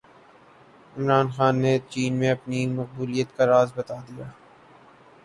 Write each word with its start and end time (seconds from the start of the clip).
عامر 0.97 1.27
خان 1.35 1.55
نے 1.63 1.73
چین 1.89 2.11
میں 2.19 2.31
اپنی 2.31 2.59
مقبولیت 2.69 3.29
کا 3.37 3.45
راز 3.45 3.69
بتادیا 3.75 4.27